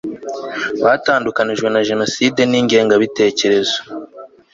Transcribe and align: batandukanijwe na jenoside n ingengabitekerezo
batandukanijwe 0.83 1.67
na 1.71 1.81
jenoside 1.89 2.41
n 2.45 2.53
ingengabitekerezo 2.59 3.77